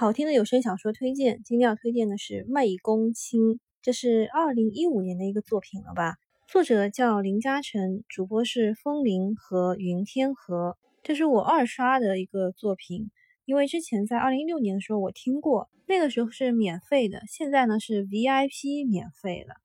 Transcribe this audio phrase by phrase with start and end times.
[0.00, 6.16] 好听的有声小说推荐，今天要推荐的是《媚公卿》，这是二零一五年的一个作品了吧？
[6.48, 10.78] 作者叫林嘉诚，主播是风铃和云天河。
[11.02, 13.10] 这是我二刷的一个作品，
[13.44, 19.56] 因为之前在二零一六年的时候我听过，那个时候是免费的，现在呢是 VIP 免费了。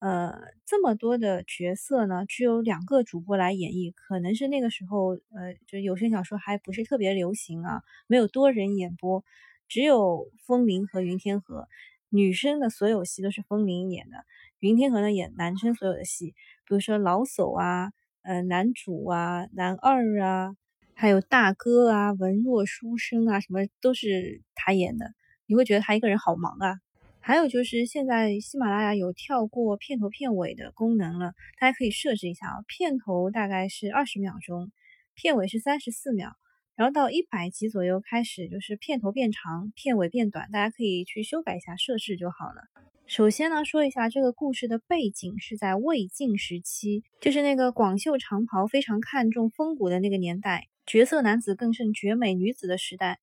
[0.00, 9.22] 呃，这么多的角色呢，只有两个主播来演绎，可能是那个时候呃，就有声小说还不是特别流行啊，没有多人演播。
[9.68, 11.68] 只有风铃和云天河，
[12.08, 14.24] 女生的所有戏都是风铃演的，
[14.60, 16.34] 云天河呢演男生所有的戏，
[16.66, 17.92] 比如说老叟啊，
[18.22, 20.56] 呃男主啊，男二啊，
[20.94, 25.12] 还有大哥啊，文弱书生啊，什么都是他演的。
[25.46, 26.80] 你会觉得他一个人好忙啊。
[27.20, 34.72] 还有就是现在喜马拉雅有跳过片头片尾的功能了，大家可以设置一下啊，片头大概是二十秒钟，
[35.14, 36.32] 片尾是三十四秒。
[36.78, 42.62] 然后到一百集左右开始，就是片头变长，片尾变短，大家可以去修改一下设置就好了。
[43.04, 53.18] 首先呢，说一下这个故事的背景是在魏晋时期，就是那个广袖长袍非常看重风骨的那个年代，绝色男子更胜绝美女子的时代。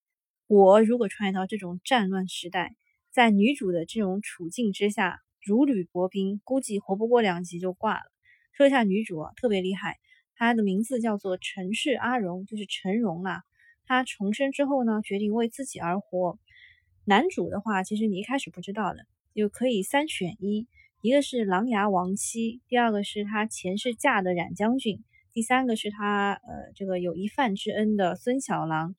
[0.48, 2.76] 我如果穿越到这种战乱时代，
[3.10, 8.04] 在女主的这种处境之下，如履薄冰，估计活不过两集就挂了。
[8.52, 9.96] 说一下女主啊，特别厉害。
[10.36, 13.44] 他的名字叫做陈氏阿荣，就是陈荣啦。
[13.86, 16.38] 他重生之后呢，决定为自己而活。
[17.06, 20.68] 男主的话，其实你一开始不知道的，就可以三选一：
[21.02, 28.96] 一个是琅琊王妻，第二个是他前世嫁的冉将军，第三个是他呃这个有一饭之恩的孙小郎。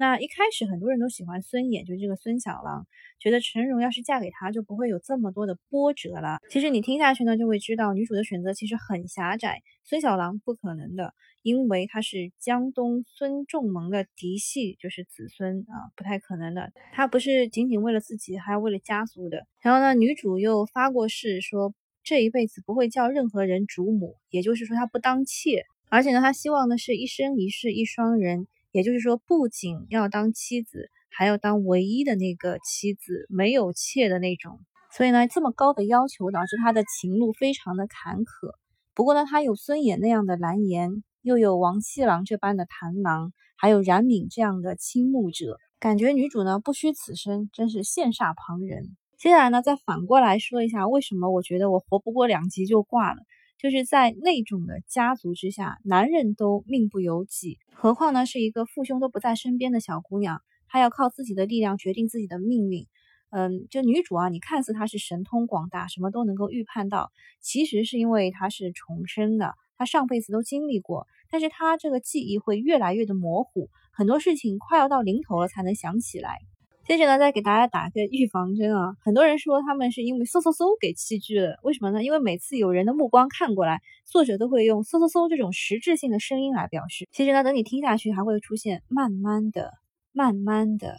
[0.00, 2.86] 那一开始很多人都喜欢孙衍，就是这个孙小郎，
[3.18, 6.38] 觉得陈荣要是嫁给他，就不会有这么多的波折了。
[6.48, 9.60] 其实你听下去呢，就会知道女主的选择其实很狭窄。
[9.84, 16.72] 孙小郎不可能的，因为他是江东孙仲蒙的嫡系，就是子孙啊，不太可能的。
[16.94, 19.46] 他不是仅仅为了自己，还要为了家族的。
[19.60, 28.46] 然后呢，女主又发过誓，说这一辈子不会叫任何人主母，也就是说她不当妾，而且呢，她希望的是一生一世一双人。
[28.72, 34.60] 也就是说，不仅要当妻子，还要当唯一的那个妻子，没有妾的那种。
[34.92, 38.54] 所以呢，这么高的要求导致他的情路非常的坎坷。
[38.94, 48.96] 不过呢，他有孙衍那样的蓝颜，又有王七郎这般的螳螂，还有冉闵这样的倾慕者，感觉女主呢不虚此生，真是羡煞旁人。
[49.16, 53.20] 接下来呢，再反过来说一下，为什么我觉得我活不过两集就挂了。
[53.60, 62.86] 就是在那种的家族之下，男人都命不由己，何况呢是一个父兄都不在身边的小姑娘，她要靠自己的力量决定自己的命运。
[63.28, 67.12] 嗯，就女主啊，你看似她是神通广大，什么都能够预判到，
[67.42, 76.38] 其实是因为她是重生的，她上辈子都经历过，但是她这个记忆会越来越的模糊，很多事情快要到临头了才能想起来。
[76.90, 78.96] 接着呢，再给大家打个预防针啊！
[79.00, 82.02] 很多人说他们是因为嗖嗖嗖给弃剧了，为什么呢？
[82.02, 87.08] 因为每次有人的目光看过来，作者都会用嗖嗖嗖这种实质性的声音来表示。
[87.12, 89.70] 其实呢，等你听下去，还会出现慢慢的、
[90.10, 90.96] 慢慢的、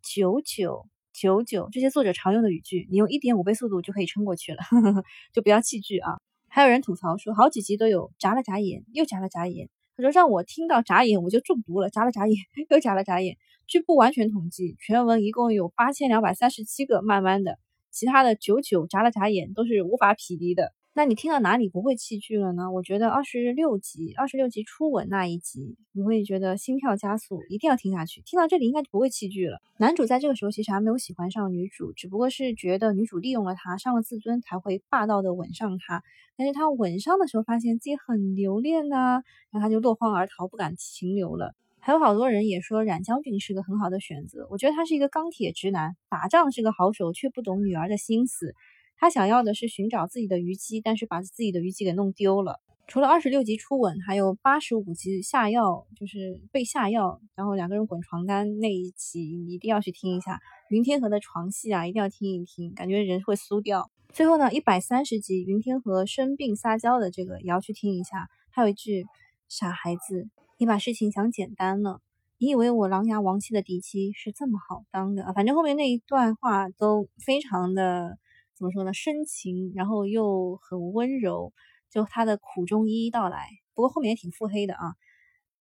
[0.00, 4.62] 久久、久久这些作者常用的语句，你用一点五倍速度就可以撑过去了，
[5.34, 6.16] 就不要弃剧啊！
[6.48, 9.68] 还有人吐槽说，好几集都有眨了眨眼，又眨了眨眼。
[9.96, 12.36] 他说让我听到眨眼我就中毒了，眨了眨眼
[12.70, 13.36] 又眨了眨眼。
[13.66, 17.58] 据不完全统计，全文一共有八千两百三十七个慢慢的，
[17.90, 20.72] 其他的九九眨了眨眼都是无法匹敌的。
[20.96, 22.70] 那你听到哪里不会弃剧了呢？
[22.70, 28.22] 我觉得二十六集，二十六集初吻那一集，你会觉得心跳加速，一定要听下去。
[28.24, 29.60] 听到这里应该就不会弃剧了。
[29.76, 36.04] 男主在这个时候其实还没有喜欢上女主，只不过是觉得女主利用了他，伤了自尊，才会霸道的吻上他。
[36.36, 41.56] 但是他吻上的时候发现自己很留恋呐，然后他就落荒而逃，不敢停留了。
[41.80, 48.54] 还有好多人也说冉将军是个很好的选择，我觉得他是一个钢铁直男，打仗是个好手，却不懂女儿的心思。
[48.96, 52.60] 他想要的是寻找自己的虞姬，但是把自己的虞姬给弄丢了。
[52.86, 60.38] 除了二十六集初吻，还有八十五集下药，就是被下药，然后两个人滚床单那一集，你一定要去听一下。
[60.68, 63.90] 云天河的床戏啊，一定要听一听，感觉人会酥掉。
[64.12, 68.28] 最后呢，一百三十集云天河生病撒娇的这个也要去听一下。
[68.50, 69.06] 还有一句
[69.48, 72.02] 傻孩子，你把事情想简单了，
[72.36, 75.32] 你以为我琅琊王妻的嫡妻是这么好当的？
[75.32, 78.18] 反正后面那一段话都非常的。
[78.56, 78.94] 怎么说呢？
[78.94, 81.52] 深情，然后又很温柔，
[81.90, 83.48] 就他的苦衷一一道来。
[83.74, 84.94] 不过后面也挺腹黑的啊。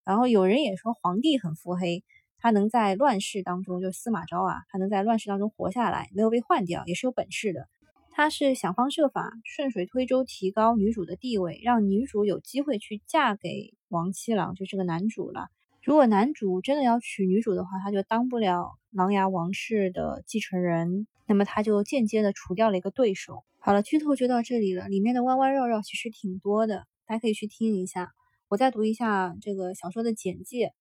[0.05, 2.03] 然后有人也说皇帝很腹黑，
[2.39, 7.69] 他能在乱世当中，就司马昭啊，他能在乱世当中活下来，没有被换掉，也是有本事的。
[8.13, 15.49] 他是想方设法顺水推舟，提高女主的地位，让女主有机会去嫁给王七郎，就这个男主了。
[15.83, 23.45] 如果男主真的要娶女主的话，他就当不了琅琊王氏的继承人，那么他就间接的除掉了一个对手。
[23.59, 28.13] 好了，剧透就到这里了，里面的弯弯绕绕其实挺多的，大家可以去听一下。
[28.49, 30.75] 我再读一下这个小说的简介：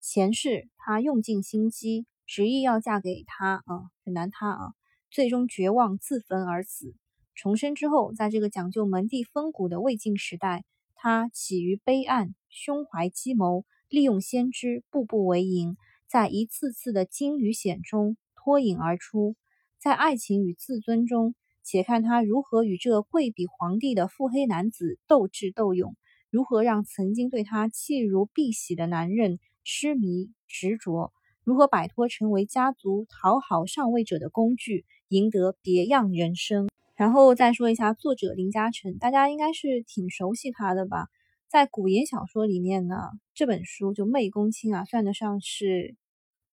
[0.00, 4.72] 前世他用尽心机，执意要嫁给他啊，很难他啊，
[5.12, 6.94] 最终绝望自焚而死。
[7.36, 10.64] 重生之后，在这个讲究门第风骨的魏晋时代，
[10.96, 13.64] 他起于卑暗，胸怀计谋，
[13.94, 15.76] 利用先知，步步为营，
[16.08, 19.36] 在一次次的惊与险中脱颖而出，
[19.78, 21.36] 在爱情与自尊中。
[21.62, 25.96] 且看他如何与这贵比皇帝的腹黑男子斗智斗勇，
[26.28, 31.12] 如何让曾经对他弃如敝屣的男人痴迷执着，
[31.42, 36.68] 如何摆脱成为家族讨好上位者的工具，赢得别样人生。
[36.96, 41.06] 然后再说一下作者林嘉诚，大家应该是挺熟悉他的吧？
[41.48, 45.96] 在古言小说里面呢，这本书就《媚公卿》啊，算得上是。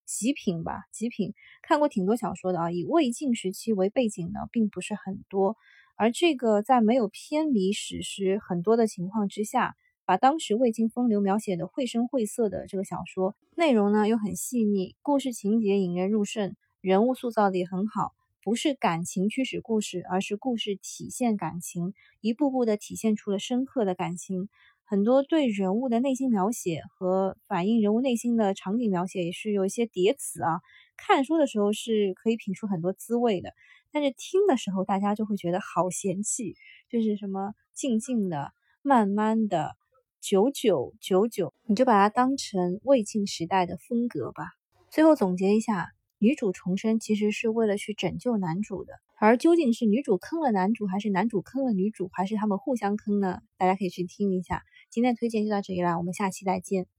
[0.04, 1.34] 极品吧，极品。
[1.62, 5.56] 看过挺多小说的啊，以魏晋时期为背景的并不是很多。
[5.96, 18.14] 而这个在没有偏离史实很多的情况之下，把当时魏晋风流描写的绘声绘色的这个小说内容呢又很细腻，故事情节引人入胜，人物塑造的也很好。
[18.44, 24.50] 不是感情驱使故事，而是故事体现感情，一步步的体现出了深刻的感情。
[24.92, 30.60] 很多对人物的内心描写和反映人物内心的场景描写也是有一些叠词啊。
[30.98, 33.54] 看书的时候是可以品出很多滋味的，
[33.94, 36.56] 但是听的时候大家就会觉得好嫌弃，
[36.90, 38.52] 就是什么静静的、
[38.82, 39.78] 慢慢的、
[40.20, 44.44] 久久久久，你就把它当成魏晋时代的风格吧。
[44.90, 45.88] 最后总结一下，
[46.18, 48.92] 女主重生其实是为了去拯救男主的。
[49.22, 53.40] 而究竟是女主坑了男主，还是男主坑了女主，还是他们互相坑呢？
[53.56, 54.64] 大家可以去听一下。
[54.92, 56.92] 今天的推荐就到这里了，我们下期再见。